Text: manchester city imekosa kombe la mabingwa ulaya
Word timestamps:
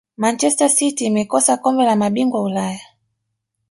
manchester 0.21 0.69
city 0.69 1.05
imekosa 1.05 1.57
kombe 1.57 1.85
la 1.85 1.95
mabingwa 1.95 2.41
ulaya 2.41 2.81